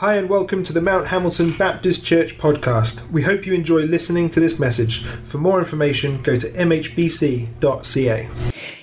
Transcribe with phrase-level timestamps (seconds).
[0.00, 3.10] Hi, and welcome to the Mount Hamilton Baptist Church podcast.
[3.10, 5.02] We hope you enjoy listening to this message.
[5.24, 8.28] For more information, go to mhbc.ca.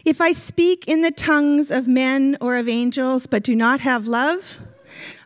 [0.06, 4.08] If I speak in the tongues of men or of angels, but do not have
[4.08, 4.58] love,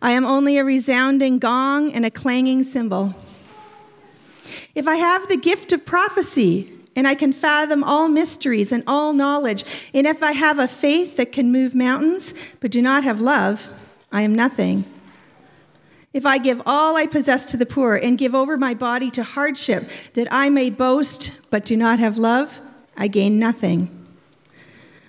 [0.01, 3.15] I am only a resounding gong and a clanging cymbal.
[4.75, 9.13] If I have the gift of prophecy, and I can fathom all mysteries and all
[9.13, 9.63] knowledge,
[9.93, 13.69] and if I have a faith that can move mountains, but do not have love,
[14.11, 14.83] I am nothing.
[16.17, 19.21] If I give all I possess to the poor and give over my body to
[19.21, 22.59] hardship, that I may boast but do not have love,
[22.97, 24.07] I gain nothing.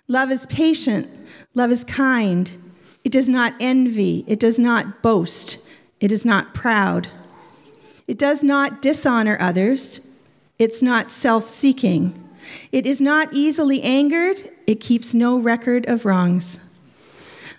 [0.07, 1.11] Love is patient,
[1.55, 2.75] love is kind.
[3.05, 5.67] It does not envy, it does not boast,
[5.99, 7.09] it is not proud.
[8.07, 10.03] It does not dishonor others,
[10.59, 12.23] it's not self seeking.
[12.71, 16.61] It is not easily angered, it keeps no record of wrongs.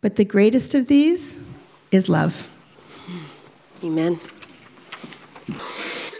[0.00, 1.38] But the greatest of these
[1.90, 2.48] is love.
[3.82, 4.20] Amen.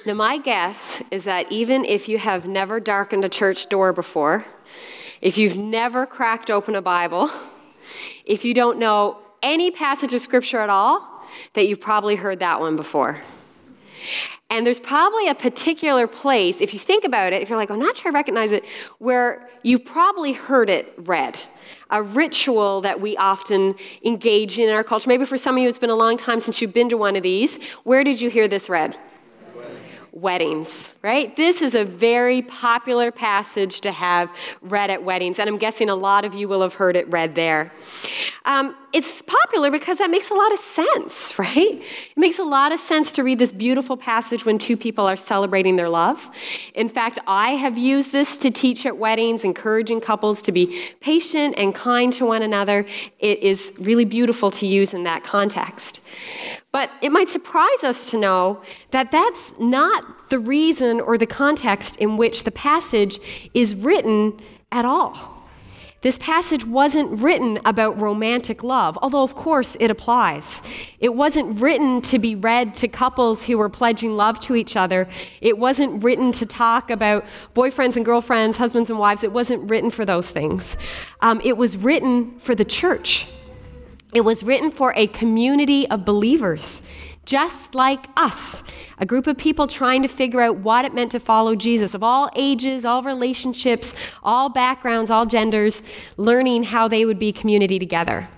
[0.06, 4.44] Now, my guess is that even if you have never darkened a church door before,
[5.20, 7.30] if you've never cracked open a Bible,
[8.24, 11.06] if you don't know any passage of Scripture at all,
[11.54, 13.18] that you've probably heard that one before.
[14.48, 17.78] And there's probably a particular place, if you think about it, if you're like, I'm
[17.78, 18.64] not sure I recognize it,
[18.98, 21.38] where you've probably heard it read.
[21.90, 23.74] A ritual that we often
[24.04, 25.08] engage in our culture.
[25.08, 27.16] Maybe for some of you, it's been a long time since you've been to one
[27.16, 27.58] of these.
[27.84, 28.96] Where did you hear this read?
[30.12, 31.34] Weddings, right?
[31.36, 35.94] This is a very popular passage to have read at weddings, and I'm guessing a
[35.94, 37.72] lot of you will have heard it read there.
[38.44, 41.56] Um, it's popular because that makes a lot of sense, right?
[41.56, 45.16] It makes a lot of sense to read this beautiful passage when two people are
[45.16, 46.28] celebrating their love.
[46.74, 51.54] In fact, I have used this to teach at weddings, encouraging couples to be patient
[51.56, 52.86] and kind to one another.
[53.18, 55.99] It is really beautiful to use in that context.
[56.72, 61.96] But it might surprise us to know that that's not the reason or the context
[61.96, 63.18] in which the passage
[63.54, 64.40] is written
[64.70, 65.40] at all.
[66.02, 70.62] This passage wasn't written about romantic love, although, of course, it applies.
[70.98, 75.06] It wasn't written to be read to couples who were pledging love to each other.
[75.42, 79.22] It wasn't written to talk about boyfriends and girlfriends, husbands and wives.
[79.22, 80.78] It wasn't written for those things.
[81.20, 83.26] Um, it was written for the church.
[84.12, 86.82] It was written for a community of believers,
[87.26, 88.62] just like us,
[88.98, 92.02] a group of people trying to figure out what it meant to follow Jesus, of
[92.02, 95.82] all ages, all relationships, all backgrounds, all genders,
[96.16, 98.28] learning how they would be community together.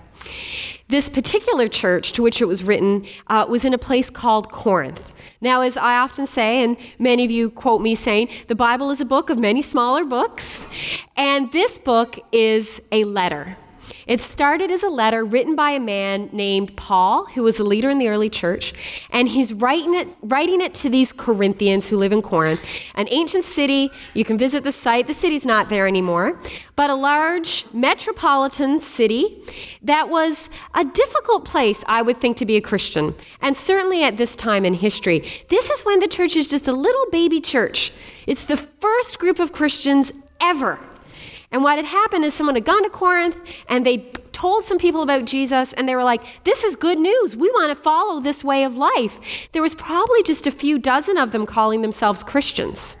[0.89, 5.11] This particular church to which it was written uh, was in a place called Corinth.
[5.41, 9.01] Now, as I often say, and many of you quote me saying, the Bible is
[9.01, 10.67] a book of many smaller books,
[11.17, 13.57] and this book is a letter.
[14.07, 17.89] It started as a letter written by a man named Paul, who was a leader
[17.89, 18.73] in the early church,
[19.09, 22.61] and he's writing it, writing it to these Corinthians who live in Corinth,
[22.95, 23.91] an ancient city.
[24.13, 25.07] You can visit the site.
[25.07, 26.39] The city's not there anymore,
[26.75, 29.43] but a large metropolitan city
[29.81, 34.17] that was a difficult place, I would think, to be a Christian, and certainly at
[34.17, 35.29] this time in history.
[35.49, 37.91] This is when the church is just a little baby church.
[38.27, 40.79] It's the first group of Christians ever
[41.53, 43.37] and what had happened is someone had gone to Corinth
[43.69, 43.99] and they
[44.31, 47.35] told some people about Jesus and they were like, This is good news.
[47.35, 49.19] We want to follow this way of life.
[49.51, 52.97] There was probably just a few dozen of them calling themselves Christians.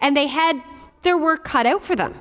[0.00, 0.60] And they had
[1.02, 2.14] their work cut out for them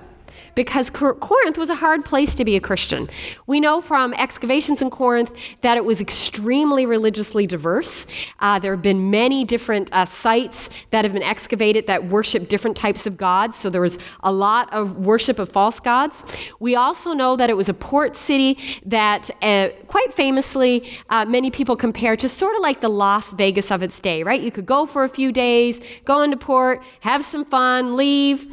[0.56, 3.10] because Corinth was a hard place to be a Christian.
[3.46, 5.32] We know from excavations in Corinth
[5.62, 8.08] that it was extremely religiously diverse.
[8.40, 12.78] Uh, there have been many different uh, sites that have been excavated that worship different
[12.78, 16.24] types of gods, so there was a lot of worship of false gods.
[16.60, 21.52] We also know that it was a port city that, uh, quite famously, uh, many
[21.52, 24.42] people compare to sort of like the Las Vegas of its day, right?
[24.42, 28.48] You could go for a few days, go into port, have some fun, leave,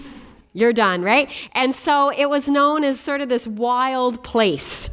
[0.53, 1.31] you're done, right?
[1.53, 4.89] And so it was known as sort of this wild place.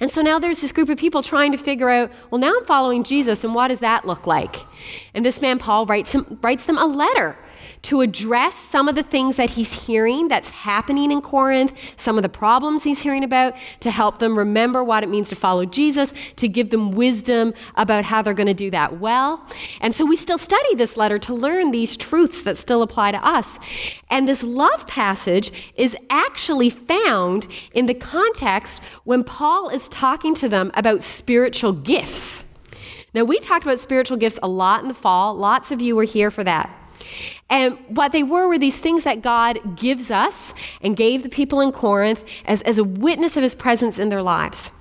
[0.00, 2.64] And so now there's this group of people trying to figure out, well, now I'm
[2.64, 4.56] following Jesus, and what does that look like?
[5.12, 7.36] And this man, Paul, writes, him, writes them a letter
[7.82, 12.22] to address some of the things that he's hearing that's happening in Corinth, some of
[12.22, 16.12] the problems he's hearing about, to help them remember what it means to follow Jesus,
[16.36, 19.46] to give them wisdom about how they're going to do that well.
[19.80, 23.26] And so we still study this letter to learn these truths that still apply to
[23.26, 23.58] us.
[24.10, 30.48] And this love passage is actually found in the context when Paul is talking to
[30.48, 32.44] them about spiritual gifts.
[33.14, 35.34] Now, we talked about spiritual gifts a lot in the fall.
[35.34, 36.68] Lots of you were here for that.
[37.48, 41.60] And what they were were these things that God gives us and gave the people
[41.60, 44.72] in Corinth as, as a witness of his presence in their lives.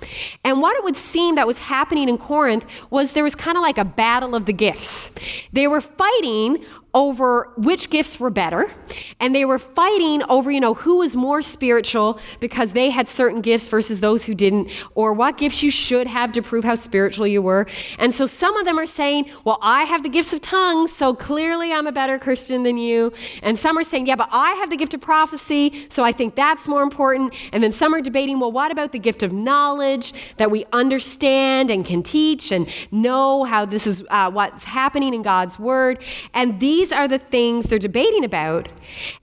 [0.44, 3.62] And what it would seem that was happening in Corinth was there was kind of
[3.62, 5.12] like a battle of the gifts.
[5.54, 6.66] They were fighting
[6.96, 8.72] over which gifts were better
[9.20, 13.42] and they were fighting over you know who was more spiritual because they had certain
[13.42, 17.28] gifts versus those who didn't or what gifts you should have to prove how spiritual
[17.28, 17.68] you were.
[18.00, 21.14] And so some of them are saying well i have the gifts of tongues so
[21.14, 23.12] clearly i'm a better christian than you.
[23.44, 26.36] And some are saying yeah but i have the gift of prophecy so i think
[26.36, 27.34] that's more important.
[27.52, 31.70] And then some are debating well what about the gift of knowledge that we understand
[31.70, 36.02] and can teach and know how this is uh, what's happening in god's word?
[36.34, 38.70] And these these are the things they're debating about.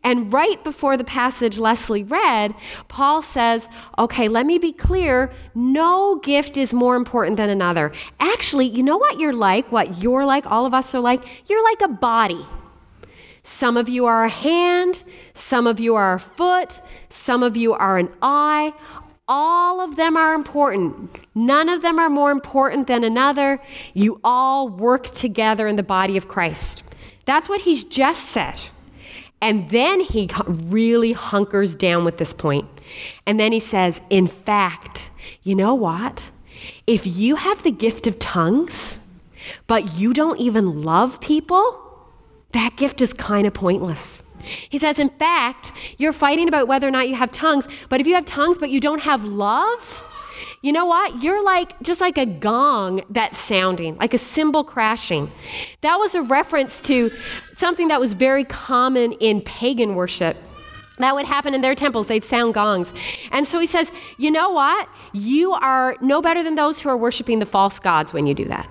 [0.03, 2.57] And right before the passage Leslie read,
[2.89, 7.93] Paul says, okay, let me be clear no gift is more important than another.
[8.19, 11.23] Actually, you know what you're like, what you're like, all of us are like?
[11.49, 12.45] You're like a body.
[13.45, 16.81] Some of you are a hand, some of you are a foot,
[17.11, 18.75] some of you are an eye.
[19.29, 21.17] All of them are important.
[21.33, 23.63] None of them are more important than another.
[23.95, 26.83] You all work together in the body of Christ.
[27.25, 28.59] That's what he's just said.
[29.41, 32.69] And then he really hunkers down with this point.
[33.27, 35.11] And then he says, In fact,
[35.43, 36.31] you know what?
[36.87, 39.01] If you have the gift of tongues,
[39.67, 41.79] but you don't even love people,
[42.53, 44.23] that gift is kind of pointless.
[44.69, 48.07] He says, in fact, you're fighting about whether or not you have tongues, but if
[48.07, 50.05] you have tongues but you don't have love,
[50.63, 51.23] you know what?
[51.23, 55.31] You're like just like a gong that's sounding, like a cymbal crashing.
[55.81, 57.11] That was a reference to
[57.57, 60.37] something that was very common in pagan worship.
[60.99, 62.07] That would happen in their temples.
[62.07, 62.93] They'd sound gongs.
[63.33, 64.89] And so he says, You know what?
[65.13, 68.45] You are no better than those who are worshiping the false gods when you do
[68.47, 68.69] that.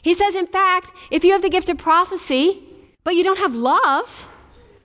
[0.00, 2.62] He says, In fact, if you have the gift of prophecy,
[3.04, 4.28] but you don't have love,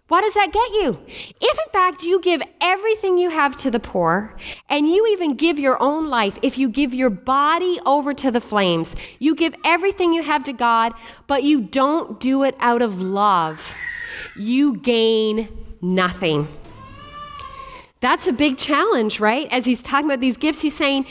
[0.09, 0.99] what does that get you?
[1.41, 4.35] If in fact you give everything you have to the poor,
[4.69, 8.41] and you even give your own life, if you give your body over to the
[8.41, 10.93] flames, you give everything you have to God,
[11.25, 13.73] but you don't do it out of love,
[14.35, 15.47] you gain
[15.81, 16.47] nothing.
[18.01, 19.47] That's a big challenge, right?
[19.49, 21.05] As he's talking about these gifts, he's saying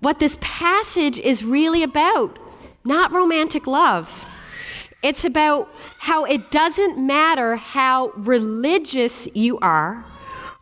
[0.00, 2.40] what this passage is really about,
[2.84, 4.26] not romantic love.
[5.04, 5.68] It's about
[5.98, 10.02] how it doesn't matter how religious you are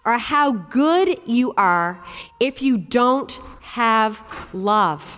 [0.04, 2.04] or how good you are
[2.40, 3.30] if you don't
[3.60, 5.16] have love.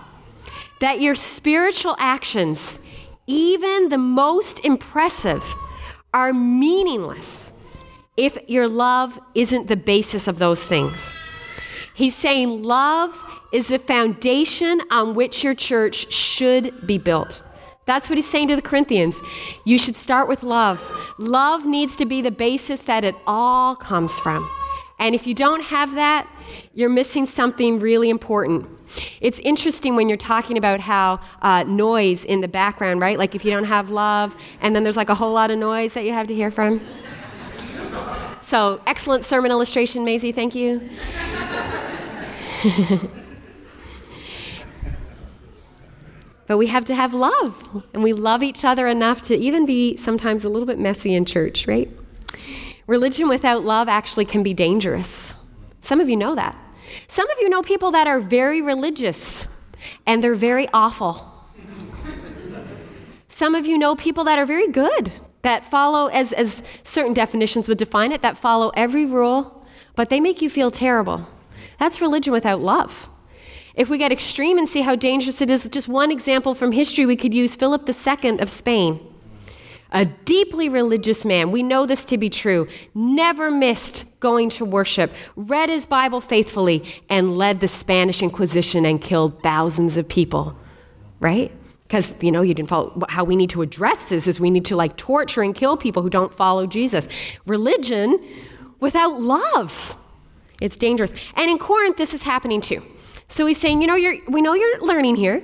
[0.80, 2.78] That your spiritual actions,
[3.26, 5.43] even the most impressive,
[6.12, 7.50] are meaningless
[8.19, 11.10] if your love isn't the basis of those things.
[11.94, 13.16] He's saying love
[13.54, 17.43] is the foundation on which your church should be built.
[17.86, 19.17] That's what he's saying to the Corinthians.
[19.64, 20.81] You should start with love.
[21.19, 24.48] Love needs to be the basis that it all comes from.
[24.98, 26.29] And if you don't have that,
[26.72, 28.67] you're missing something really important.
[29.20, 33.19] It's interesting when you're talking about how uh, noise in the background, right?
[33.19, 35.94] Like if you don't have love, and then there's like a whole lot of noise
[35.94, 36.81] that you have to hear from.
[38.41, 40.32] So, excellent sermon illustration, Maisie.
[40.32, 40.91] Thank you.
[46.46, 49.96] But we have to have love, and we love each other enough to even be
[49.96, 51.91] sometimes a little bit messy in church, right?
[52.86, 55.32] Religion without love actually can be dangerous.
[55.81, 56.56] Some of you know that.
[57.08, 59.46] Some of you know people that are very religious
[60.06, 61.31] and they're very awful.
[63.29, 67.69] Some of you know people that are very good, that follow, as, as certain definitions
[67.69, 71.27] would define it, that follow every rule, but they make you feel terrible.
[71.79, 73.08] That's religion without love.
[73.74, 77.06] If we get extreme and see how dangerous it is, just one example from history,
[77.06, 79.00] we could use Philip II of Spain.
[79.90, 85.12] A deeply religious man, we know this to be true, never missed going to worship,
[85.36, 90.56] read his Bible faithfully, and led the Spanish Inquisition and killed thousands of people,
[91.20, 91.52] right?
[91.82, 94.64] Because, you know, you didn't follow how we need to address this is we need
[94.64, 97.06] to like torture and kill people who don't follow Jesus.
[97.46, 98.19] Religion
[98.81, 99.96] without love,
[100.60, 101.12] it's dangerous.
[101.34, 102.82] And in Corinth, this is happening too.
[103.28, 103.96] So he's saying, you know,
[104.28, 105.43] we know you're learning here,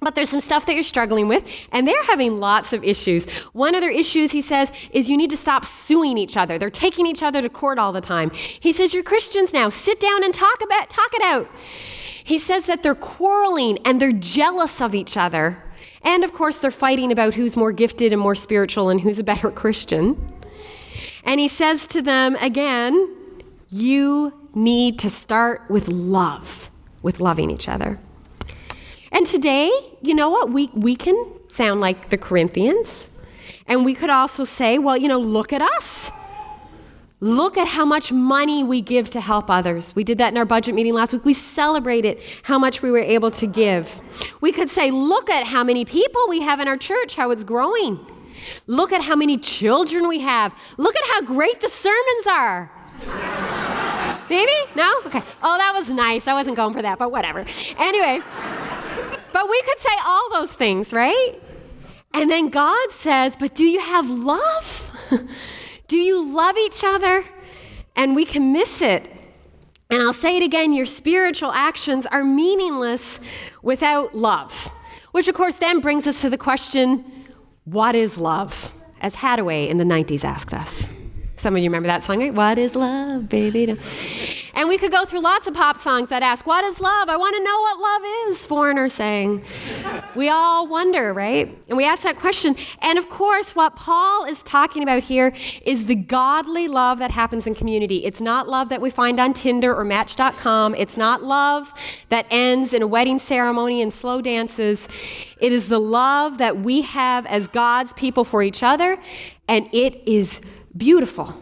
[0.00, 3.24] but there's some stuff that you're struggling with, and they're having lots of issues.
[3.54, 6.58] One of their issues, he says, is you need to stop suing each other.
[6.58, 8.30] They're taking each other to court all the time.
[8.30, 9.68] He says, You're Christians now.
[9.70, 11.50] Sit down and talk about talk it out.
[12.22, 15.62] He says that they're quarreling and they're jealous of each other.
[16.02, 19.24] And of course, they're fighting about who's more gifted and more spiritual and who's a
[19.24, 20.32] better Christian.
[21.24, 23.16] And he says to them again,
[23.70, 26.70] You need to start with love
[27.02, 27.98] with loving each other.
[29.12, 29.70] And today,
[30.02, 30.50] you know what?
[30.50, 31.16] We, we can
[31.48, 33.10] sound like the Corinthians.
[33.66, 36.10] And we could also say, well, you know, look at us.
[37.20, 39.96] Look at how much money we give to help others.
[39.96, 41.24] We did that in our budget meeting last week.
[41.24, 43.90] We celebrated how much we were able to give.
[44.42, 47.42] We could say, look at how many people we have in our church, how it's
[47.42, 48.04] growing.
[48.66, 50.52] Look at how many children we have.
[50.76, 52.70] Look at how great the sermons are.
[54.28, 54.52] Maybe?
[54.74, 54.92] No?
[55.06, 55.22] Okay.
[55.42, 56.26] Oh, that was nice.
[56.26, 57.44] I wasn't going for that, but whatever.
[57.78, 58.20] Anyway,
[59.32, 61.40] but we could say all those things, right?
[62.12, 65.10] And then God says, But do you have love?
[65.88, 67.24] do you love each other?
[67.94, 69.10] And we can miss it.
[69.90, 73.20] And I'll say it again your spiritual actions are meaningless
[73.62, 74.70] without love.
[75.12, 77.04] Which, of course, then brings us to the question
[77.64, 78.72] what is love?
[79.00, 80.88] As Haddaway in the 90s asked us.
[81.38, 82.32] Some of you remember that song, right?
[82.32, 83.76] What is love, baby?
[84.56, 87.10] And we could go through lots of pop songs that ask, What is love?
[87.10, 89.44] I want to know what love is, Foreigner's saying.
[90.14, 91.54] we all wonder, right?
[91.68, 92.56] And we ask that question.
[92.80, 97.46] And of course, what Paul is talking about here is the godly love that happens
[97.46, 98.06] in community.
[98.06, 100.74] It's not love that we find on Tinder or Match.com.
[100.74, 101.70] It's not love
[102.08, 104.88] that ends in a wedding ceremony and slow dances.
[105.38, 108.98] It is the love that we have as God's people for each other,
[109.46, 110.40] and it is
[110.76, 111.34] beautiful.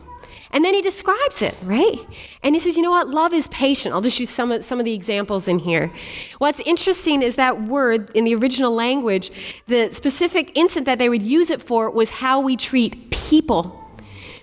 [0.51, 1.99] And then he describes it, right?
[2.45, 3.09] And he says, you know what?
[3.09, 3.93] Love is patient.
[3.93, 5.93] I'll just use some of, some of the examples in here.
[6.39, 9.33] What's interesting is that word in the original language,
[9.67, 13.84] the specific instant that they would use it for was how we treat people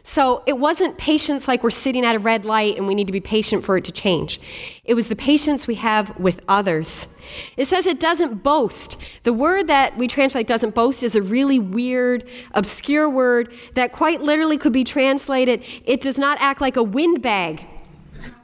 [0.03, 3.13] so it wasn't patience like we're sitting at a red light and we need to
[3.13, 4.39] be patient for it to change.
[4.83, 7.07] It was the patience we have with others.
[7.55, 8.97] It says it doesn't boast.
[9.23, 14.21] The word that we translate doesn't boast is a really weird, obscure word that quite
[14.21, 17.65] literally could be translated it does not act like a windbag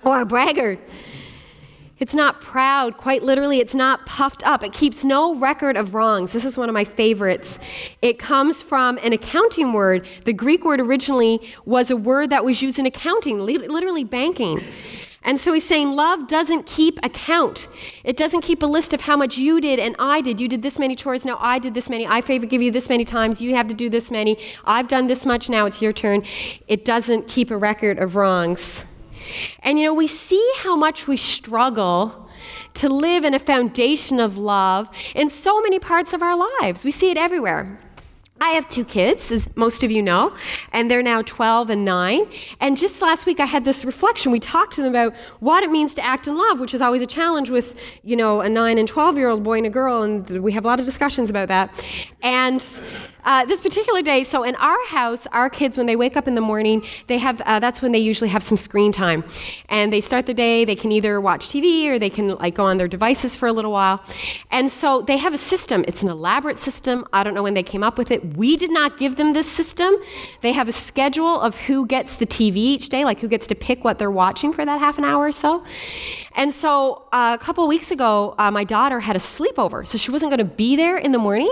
[0.04, 0.80] or a braggart.
[2.00, 4.64] It's not proud, quite literally, it's not puffed up.
[4.64, 6.32] It keeps no record of wrongs.
[6.32, 7.58] This is one of my favorites.
[8.02, 10.08] It comes from an accounting word.
[10.26, 14.64] The Greek word originally was a word that was used in accounting, literally banking.
[15.24, 17.68] And so he's saying love doesn't keep account.
[18.06, 20.40] It doesn't keep a list of how much you did and I did.
[20.40, 22.08] You did this many chores, now I did this many.
[22.08, 23.42] I favor give you this many times.
[23.42, 24.38] You have to do this many.
[24.64, 26.24] I've done this much, now it's your turn.
[26.68, 28.86] It doesn't keep a record of wrongs.
[29.60, 32.30] And you know, we see how much we struggle
[32.76, 36.84] to live in a foundation of love in so many parts of our lives.
[36.84, 37.80] We see it everywhere.
[38.40, 40.36] I have two kids, as most of you know,
[40.72, 42.28] and they're now 12 and 9.
[42.60, 44.32] And just last week I had this reflection.
[44.32, 47.02] We talked to them about what it means to act in love, which is always
[47.02, 50.04] a challenge with, you know, a 9 and 12 year old boy and a girl,
[50.04, 51.74] and we have a lot of discussions about that.
[52.22, 52.64] And
[53.24, 56.34] uh, this particular day, so in our house, our kids, when they wake up in
[56.34, 59.24] the morning, they have uh, that's when they usually have some screen time,
[59.70, 60.66] and they start the day.
[60.66, 63.54] They can either watch TV or they can like go on their devices for a
[63.54, 64.02] little while,
[64.50, 65.84] and so they have a system.
[65.88, 67.06] It's an elaborate system.
[67.12, 68.38] I don't know when they came up with it.
[68.38, 69.94] We did not give them this system.
[70.42, 73.56] They have a schedule of who gets the TV each day, like who gets to
[73.56, 75.64] pick what they're watching for that half an hour or so.
[76.36, 80.12] And so uh, a couple weeks ago, uh, my daughter had a sleepover, so she
[80.12, 81.52] wasn't going to be there in the morning.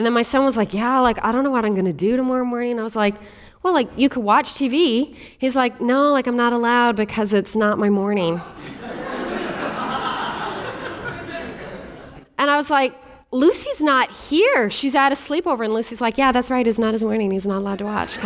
[0.00, 1.92] And then my son was like, "Yeah, like I don't know what I'm going to
[1.92, 3.16] do tomorrow morning." I was like,
[3.62, 7.54] "Well, like you could watch TV." He's like, "No, like I'm not allowed because it's
[7.54, 8.40] not my morning."
[12.38, 12.94] and I was like,
[13.30, 14.70] Lucy's not here.
[14.70, 15.66] She's at a sleepover.
[15.66, 16.66] And Lucy's like, Yeah, that's right.
[16.66, 17.30] It's not his morning.
[17.30, 18.16] He's not allowed to watch.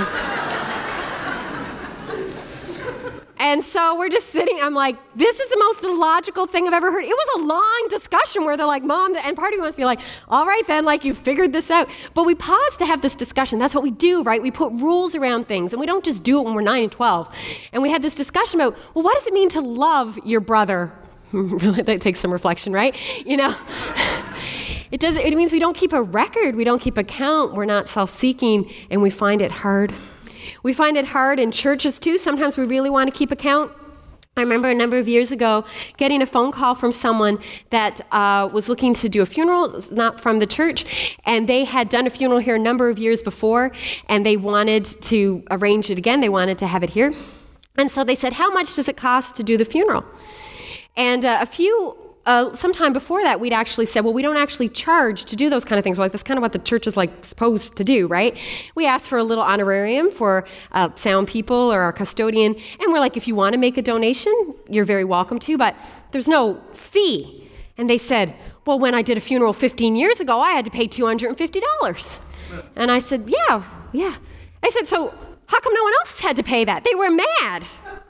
[3.44, 6.90] And so we're just sitting, I'm like, this is the most illogical thing I've ever
[6.90, 7.04] heard.
[7.04, 9.82] It was a long discussion where they're like, Mom, and part of me wants to
[9.82, 11.90] be like, all right then, like you figured this out.
[12.14, 13.58] But we pause to have this discussion.
[13.58, 14.40] That's what we do, right?
[14.40, 16.90] We put rules around things, and we don't just do it when we're 9 and
[16.90, 17.28] 12.
[17.74, 20.90] And we had this discussion about, well, what does it mean to love your brother?
[21.32, 22.96] really, that takes some reflection, right?
[23.26, 23.54] You know?
[24.90, 27.64] It, does, it means we don't keep a record, we don't keep a count, we're
[27.64, 29.92] not self seeking, and we find it hard.
[30.64, 32.16] We find it hard in churches too.
[32.16, 33.70] Sometimes we really want to keep account.
[34.34, 35.64] I remember a number of years ago
[35.98, 40.22] getting a phone call from someone that uh, was looking to do a funeral, not
[40.22, 43.72] from the church, and they had done a funeral here a number of years before,
[44.08, 46.22] and they wanted to arrange it again.
[46.22, 47.12] They wanted to have it here.
[47.76, 50.02] And so they said, How much does it cost to do the funeral?
[50.96, 54.68] And uh, a few uh, sometime before that, we'd actually said, well, we don't actually
[54.68, 55.98] charge to do those kind of things.
[55.98, 58.36] Like, that's kind of what the church is like supposed to do, right?
[58.74, 63.00] We asked for a little honorarium for uh, sound people or our custodian, and we're
[63.00, 64.32] like, if you want to make a donation,
[64.68, 65.76] you're very welcome to, but
[66.12, 67.50] there's no fee.
[67.76, 68.34] And they said,
[68.66, 72.20] well, when I did a funeral 15 years ago, I had to pay $250.
[72.76, 74.16] And I said, yeah, yeah.
[74.62, 75.12] I said, so
[75.46, 76.84] how come no one else had to pay that?
[76.84, 77.64] They were mad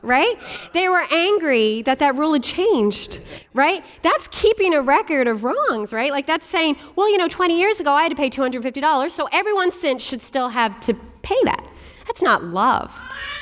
[0.05, 0.37] right?
[0.73, 3.21] They were angry that that rule had changed,
[3.53, 3.85] right?
[4.03, 6.13] That's keeping a record of wrongs, right?
[6.13, 9.29] Like that's saying, well, you know, 20 years ago I had to pay $250, so
[9.33, 11.67] everyone since should still have to pay that.
[12.07, 12.93] That's not love.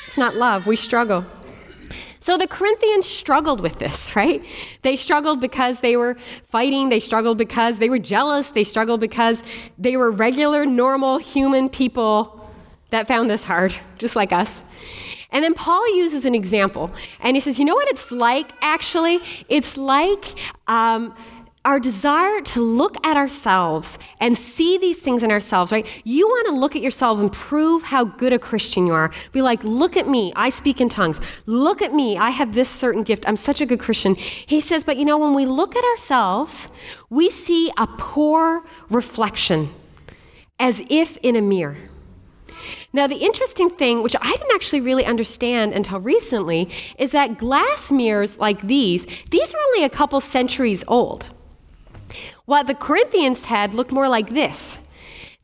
[0.07, 0.66] It's not love.
[0.66, 1.25] We struggle.
[2.21, 4.45] So the Corinthians struggled with this, right?
[4.83, 6.16] They struggled because they were
[6.50, 6.88] fighting.
[6.88, 8.49] They struggled because they were jealous.
[8.50, 9.42] They struggled because
[9.76, 12.49] they were regular, normal human people
[12.90, 14.62] that found this hard, just like us.
[15.32, 19.20] And then Paul uses an example, and he says, You know what it's like, actually?
[19.48, 20.24] It's like
[20.68, 21.14] um,
[21.64, 25.86] our desire to look at ourselves and see these things in ourselves, right?
[26.04, 29.10] You want to look at yourself and prove how good a Christian you are.
[29.32, 31.20] Be like, Look at me, I speak in tongues.
[31.46, 33.24] Look at me, I have this certain gift.
[33.26, 34.14] I'm such a good Christian.
[34.14, 36.68] He says, But you know, when we look at ourselves,
[37.08, 39.72] we see a poor reflection
[40.58, 41.76] as if in a mirror.
[42.92, 46.68] Now, the interesting thing, which I didn't actually really understand until recently,
[46.99, 51.30] is that glass mirrors like these, these are only a couple centuries old.
[52.44, 54.78] What the Corinthians had looked more like this.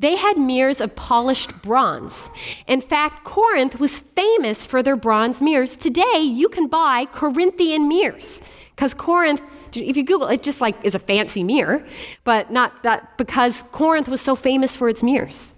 [0.01, 2.31] They had mirrors of polished bronze.
[2.67, 5.77] In fact, Corinth was famous for their bronze mirrors.
[5.77, 8.41] Today, you can buy Corinthian mirrors
[8.77, 9.41] because Corinth
[9.75, 11.87] if you Google it, just like is a fancy mirror,
[12.25, 15.53] but not that because Corinth was so famous for its mirrors.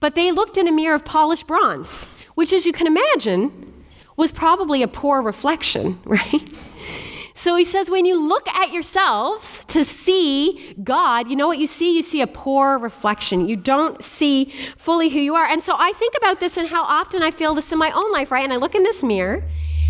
[0.00, 3.84] But they looked in a mirror of polished bronze, which, as you can imagine,
[4.16, 6.48] was probably a poor reflection, right?
[7.34, 11.68] So he says, when you look at yourselves to see God, you know what you
[11.68, 11.94] see?
[11.94, 13.48] You see a poor reflection.
[13.48, 15.46] You don't see fully who you are.
[15.46, 18.10] And so I think about this and how often I feel this in my own
[18.10, 18.42] life, right?
[18.42, 19.44] And I look in this mirror,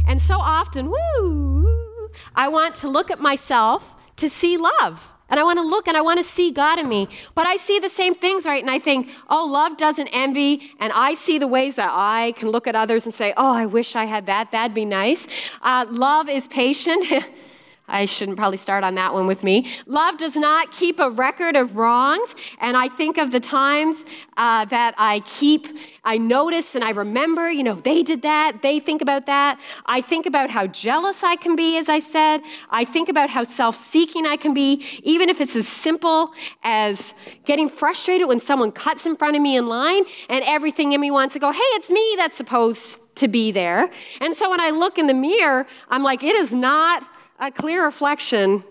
[0.07, 5.09] and so often, woo, I want to look at myself to see love.
[5.31, 7.09] And I want to look and I want to see God in me.
[7.35, 8.63] But I see the same things, right?
[8.63, 10.73] And I think, oh, love doesn't envy.
[10.81, 13.67] And I see the ways that I can look at others and say, oh, I
[13.67, 14.51] wish I had that.
[14.53, 15.27] That'd be nice.
[15.63, 17.07] Uh, love is patient.
[17.89, 19.67] I shouldn't probably start on that one with me.
[19.87, 22.35] Love does not keep a record of wrongs.
[22.61, 24.05] And I think of the times
[24.37, 25.67] uh, that I keep,
[26.05, 29.61] I notice and I remember, you know, they did that, they think about that.
[29.87, 32.43] I think about how jealous I can be, as I said.
[32.71, 37.15] I think about how self seeking I can be, even if it's as simple as
[37.45, 41.11] getting frustrated when someone cuts in front of me in line and everything in me
[41.11, 43.91] wants to go, hey, it's me that's supposed to be there.
[44.21, 47.07] And so when I look in the mirror, I'm like, it is not
[47.39, 48.65] a clear reflection.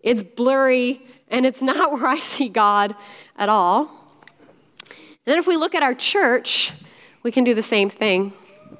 [0.00, 2.94] It's blurry, and it's not where I see God
[3.36, 3.90] at all.
[4.88, 6.72] And then if we look at our church,
[7.22, 8.34] we can do the same thing.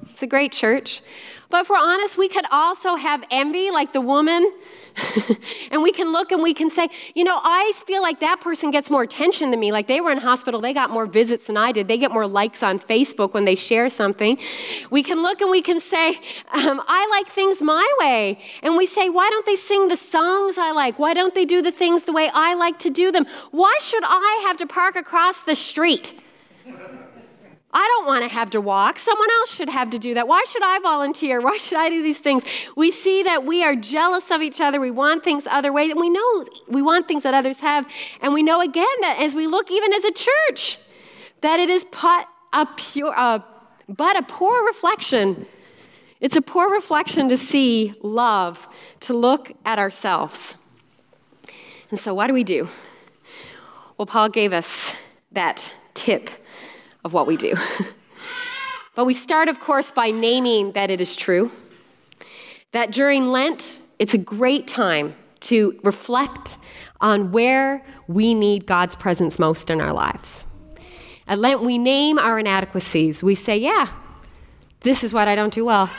[0.09, 1.01] It's a great church.
[1.49, 4.51] But if we're honest, we could also have envy, like the woman
[5.71, 8.71] and we can look and we can say, you know, I feel like that person
[8.71, 9.71] gets more attention than me.
[9.71, 11.87] Like they were in hospital, they got more visits than I did.
[11.87, 14.37] They get more likes on Facebook when they share something.
[14.89, 16.15] We can look and we can say,
[16.53, 18.39] um, I like things my way.
[18.63, 20.97] And we say, why don't they sing the songs I like?
[20.99, 23.25] Why don't they do the things the way I like to do them?
[23.51, 26.13] Why should I have to park across the street?
[27.77, 28.97] I don't want to have to walk.
[28.97, 30.29] Someone else should have to do that.
[30.29, 31.41] Why should I volunteer?
[31.47, 32.43] Why should I do these things?
[32.77, 34.79] We see that we are jealous of each other.
[34.79, 35.91] We want things other ways.
[35.91, 37.85] And we know we want things that others have.
[38.21, 40.77] And we know again that as we look, even as a church,
[41.41, 43.39] that it is but a, pure, uh,
[43.89, 45.45] but a poor reflection.
[46.21, 48.69] It's a poor reflection to see love,
[49.01, 50.55] to look at ourselves.
[51.91, 52.69] And so, what do we do?
[53.97, 54.95] Well, Paul gave us
[55.33, 56.29] that tip
[57.05, 57.53] of what we do.
[58.95, 61.51] but we start, of course, by naming that it is true.
[62.73, 66.57] that during Lent, it's a great time to reflect
[66.99, 70.43] on where we need God's presence most in our lives.
[71.27, 73.23] At Lent, we name our inadequacies.
[73.23, 73.87] We say, Yeah,
[74.81, 75.89] this is what I don't do well.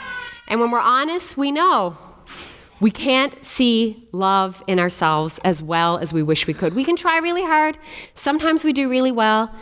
[0.47, 1.97] And when we're honest, we know
[2.79, 6.75] we can't see love in ourselves as well as we wish we could.
[6.75, 7.77] We can try really hard.
[8.13, 9.53] Sometimes we do really well,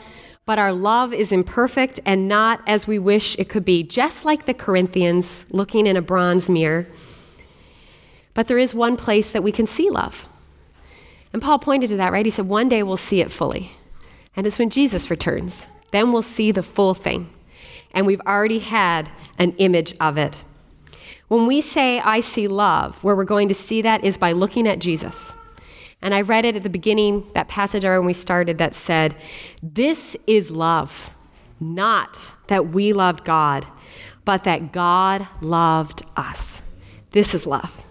[0.46, 4.46] but our love is imperfect and not as we wish it could be, just like
[4.46, 6.88] the Corinthians looking in a bronze mirror.
[8.34, 10.30] But there is one place that we can see love.
[11.34, 12.26] And Paul pointed to that, right?
[12.26, 13.72] He said, One day we'll see it fully.
[14.36, 15.68] And it's when Jesus returns.
[15.92, 17.30] Then we'll see the full thing.
[17.92, 20.38] And we've already had an image of it.
[21.28, 24.68] When we say, I see love, where we're going to see that is by looking
[24.68, 25.34] at Jesus.
[26.06, 29.16] And I read it at the beginning, that passage when we started, that said,
[29.64, 31.10] This is love,
[31.60, 33.66] not that we loved God,
[34.24, 36.62] but that God loved us.
[37.10, 37.82] This is love.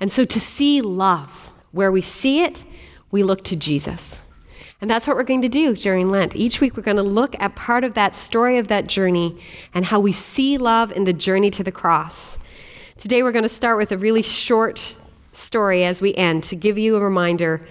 [0.00, 2.64] And so to see love, where we see it,
[3.12, 4.18] we look to Jesus.
[4.80, 6.34] And that's what we're going to do during Lent.
[6.34, 9.40] Each week, we're going to look at part of that story of that journey
[9.72, 12.36] and how we see love in the journey to the cross.
[12.96, 14.94] Today, we're going to start with a really short
[15.38, 17.66] story as we end to give you a reminder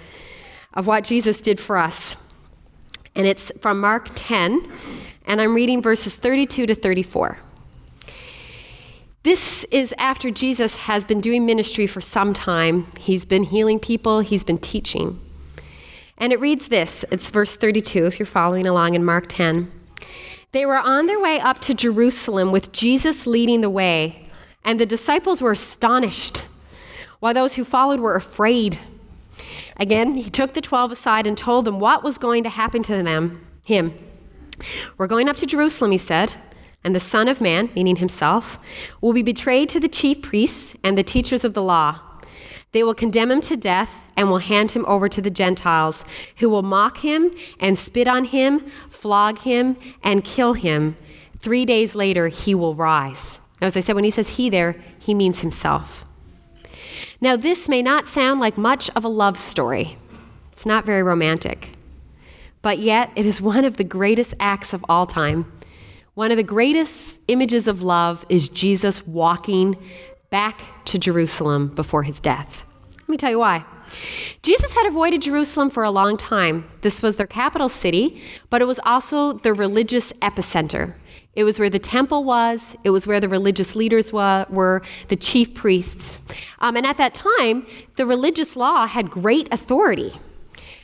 [0.74, 2.16] of what Jesus did for us.
[3.16, 4.72] And it's from Mark 10,
[5.26, 7.40] and I'm reading verses 32 to 34.
[9.24, 12.90] This is after Jesus has been doing ministry for some time.
[12.98, 15.20] He's been healing people, he's been teaching.
[16.18, 19.72] And it reads this it's verse 32, if you're following along in Mark 10.
[20.54, 24.30] They were on their way up to Jerusalem with Jesus leading the way,
[24.64, 26.44] and the disciples were astonished,
[27.20, 28.80] while those who followed were afraid.
[29.78, 33.04] Again, he took the 12 aside and told them what was going to happen to
[33.04, 33.94] them, him.
[34.98, 36.34] We're going up to Jerusalem, he said,
[36.84, 38.58] and the Son of Man, meaning himself,
[39.02, 42.00] will be betrayed to the chief priests and the teachers of the law.
[42.72, 46.04] They will condemn him to death and will hand him over to the Gentiles,
[46.38, 50.98] who will mock him and spit on him, flog him, and kill him.
[51.40, 53.40] Three days later, he will rise.
[53.62, 56.07] Now, as I said, when he says he there, he means himself.
[57.20, 59.98] Now, this may not sound like much of a love story,
[60.52, 61.72] it's not very romantic.
[62.62, 65.52] But yet, it is one of the greatest acts of all time.
[66.16, 69.78] One of the greatest images of love is Jesus walking
[70.30, 72.64] back to Jerusalem before his death.
[73.02, 73.64] Let me tell you why.
[74.48, 76.64] Jesus had avoided Jerusalem for a long time.
[76.80, 80.94] This was their capital city, but it was also the religious epicenter.
[81.34, 85.18] It was where the temple was, it was where the religious leaders wa- were, the
[85.18, 86.22] chief priests.
[86.60, 90.18] Um, and at that time, the religious law had great authority.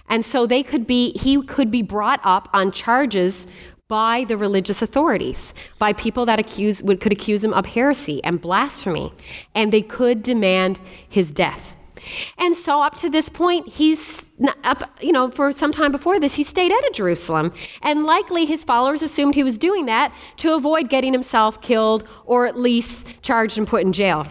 [0.10, 3.48] And so they could be, he could be brought up on charges
[3.88, 8.42] by the religious authorities, by people that accuse, would, could accuse him of heresy and
[8.42, 9.14] blasphemy,
[9.56, 11.74] and they could demand his death.
[12.38, 14.26] And so, up to this point, he's
[14.64, 17.54] up, you know, for some time before this, he stayed out of Jerusalem.
[17.82, 22.46] And likely his followers assumed he was doing that to avoid getting himself killed or
[22.46, 24.28] at least charged and put in jail.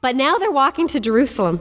[0.00, 1.60] But now they're walking to Jerusalem.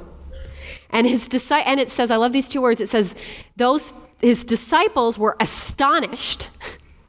[0.89, 2.81] And his and it says, I love these two words.
[2.81, 3.15] It says,
[3.55, 6.49] those his disciples were astonished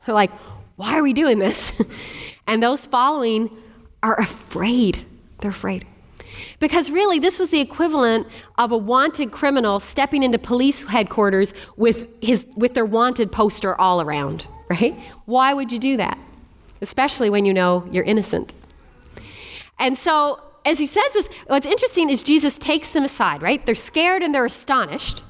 [0.07, 0.31] they're like,
[0.77, 1.73] why are we doing this?
[2.47, 3.51] and those following
[4.03, 5.05] are afraid.
[5.39, 5.87] They're afraid.
[6.59, 8.27] Because really, this was the equivalent
[8.59, 14.01] of a wanted criminal stepping into police headquarters with, his, with their wanted poster all
[14.01, 14.95] around, right?
[15.25, 16.19] Why would you do that?
[16.81, 18.53] Especially when you know you're innocent.
[19.79, 23.65] And so, as he says this, what's interesting is Jesus takes them aside, right?
[23.65, 25.23] They're scared and they're astonished.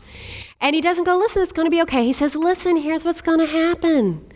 [0.60, 2.04] And he doesn't go, listen, it's going to be okay.
[2.04, 4.30] He says, listen, here's what's going to happen.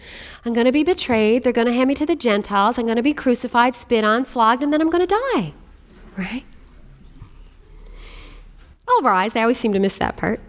[0.45, 1.43] I'm going to be betrayed.
[1.43, 2.79] They're going to hand me to the Gentiles.
[2.79, 5.53] I'm going to be crucified, spit on, flogged, and then I'm going to die.
[6.17, 6.45] Right?
[8.89, 10.41] Our eyes, they always seem to miss that part.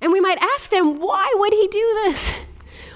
[0.00, 2.32] And we might ask them, why would he do this?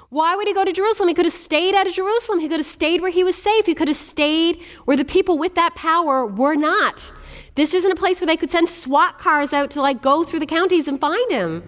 [0.09, 1.09] Why would he go to Jerusalem?
[1.09, 2.39] He could have stayed out of Jerusalem.
[2.41, 3.67] He could have stayed where he was safe.
[3.67, 7.13] He could have stayed where the people with that power were not.
[7.57, 10.41] This isn't a place where they could send SWAT cars out to like go through
[10.41, 11.63] the counties and find him.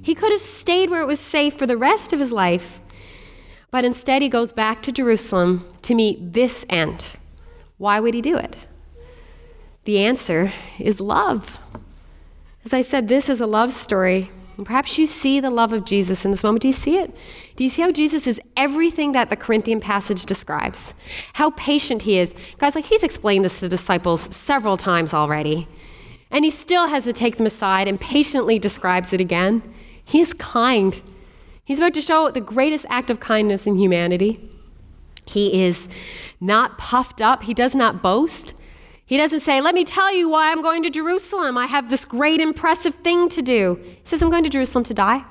[0.00, 2.80] He could have stayed where it was safe for the rest of his life.
[3.70, 7.16] But instead, he goes back to Jerusalem to meet this end.
[7.78, 8.56] Why would he do it?
[9.84, 11.58] The answer is love.
[12.64, 15.84] As I said, this is a love story and perhaps you see the love of
[15.84, 16.62] Jesus in this moment.
[16.62, 17.14] Do you see it?
[17.56, 20.94] Do you see how Jesus is everything that the Corinthian passage describes?
[21.32, 22.34] How patient he is.
[22.58, 25.68] Guys, like he's explained this to disciples several times already.
[26.30, 29.62] And he still has to take them aside and patiently describes it again.
[30.04, 31.00] He is kind.
[31.64, 34.48] He's about to show the greatest act of kindness in humanity.
[35.24, 35.88] He is
[36.40, 38.54] not puffed up, he does not boast,
[39.12, 41.58] He doesn't say, Let me tell you why I'm going to Jerusalem.
[41.58, 43.78] I have this great, impressive thing to do.
[43.82, 45.26] He says, I'm going to Jerusalem to die.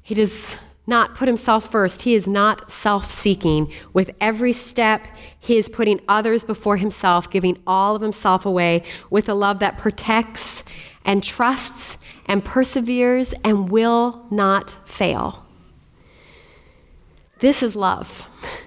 [0.00, 0.54] He does
[0.86, 2.02] not put himself first.
[2.02, 3.72] He is not self seeking.
[3.92, 5.04] With every step,
[5.40, 9.76] he is putting others before himself, giving all of himself away with a love that
[9.76, 10.62] protects
[11.04, 15.44] and trusts and perseveres and will not fail.
[17.40, 18.24] This is love.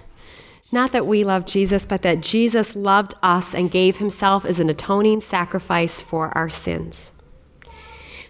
[0.70, 4.68] Not that we love Jesus, but that Jesus loved us and gave himself as an
[4.68, 7.12] atoning sacrifice for our sins.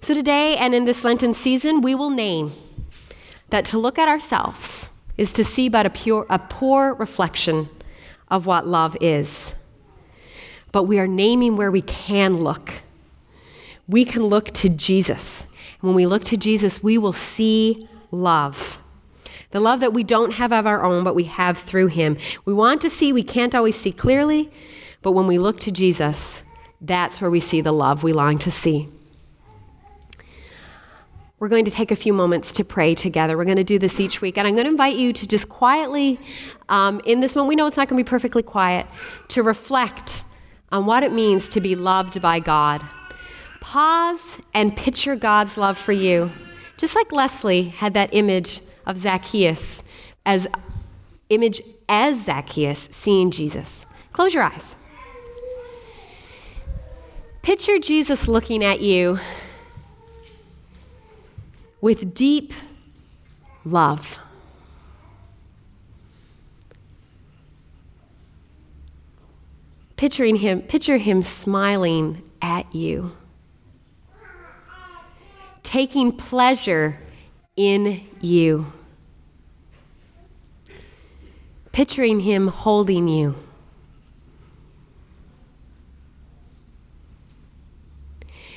[0.01, 2.53] So today and in this Lenten season, we will name
[3.51, 7.68] that to look at ourselves is to see but a, pure, a poor reflection
[8.29, 9.55] of what love is.
[10.70, 12.83] But we are naming where we can look.
[13.88, 15.46] We can look to Jesus.
[15.81, 18.78] When we look to Jesus, we will see love.
[19.51, 22.19] The love that we don't have of our own, but we have through him.
[22.45, 24.51] We want to see, we can't always see clearly,
[25.01, 26.43] but when we look to Jesus,
[26.81, 28.89] that's where we see the love we long to see.
[31.39, 33.37] We're going to take a few moments to pray together.
[33.37, 34.37] We're going to do this each week.
[34.37, 36.19] And I'm going to invite you to just quietly,
[36.69, 38.87] um, in this moment, we know it's not going to be perfectly quiet,
[39.29, 40.25] to reflect
[40.73, 42.85] on what it means to be loved by God.
[43.61, 46.33] Pause and picture God's love for you.
[46.77, 49.85] Just like Leslie had that image of Zacchaeus
[50.27, 50.48] as
[51.29, 53.87] image as Zacchaeus seeing Jesus.
[54.12, 54.74] Close your eyes.
[57.42, 59.20] Picture Jesus looking at you
[61.81, 62.53] with deep
[63.64, 64.18] love.
[69.96, 73.12] Picturing him, picture him smiling at you,
[75.64, 76.98] taking pleasure
[77.57, 78.72] in you,
[81.79, 83.37] picturing him holding you.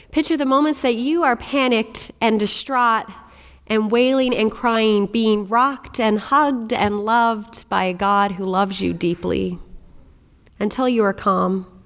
[0.09, 3.05] Picture the moments that you are panicked and distraught
[3.67, 8.81] and wailing and crying, being rocked and hugged and loved by a God who loves
[8.81, 9.59] you deeply
[10.59, 11.80] until you are calm.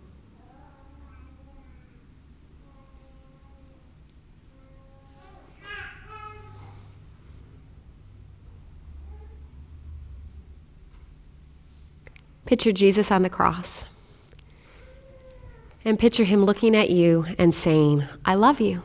[12.45, 13.87] Picture Jesus on the cross.
[15.83, 18.81] And picture him looking at you and saying, I love you.